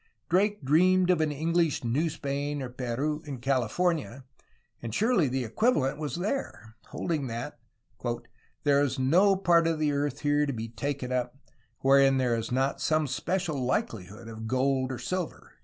[0.29, 4.23] Drake dreamed of an English New Spain or Peru in California—
[4.81, 7.59] and surely the equivalent was there!— holding that
[8.63, 11.37] "there is no part of the earth here to bee taken up,
[11.81, 15.51] wherein there is not some special likelihood of gold or silver."